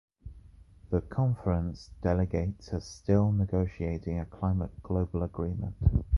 [0.89, 5.75] The conference delegates are still negotiating a climate global agreement.